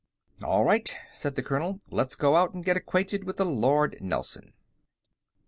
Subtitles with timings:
[0.43, 1.79] "All right," said the colonel.
[1.91, 4.53] "Let's go out and get acquainted with the Lord Nelson."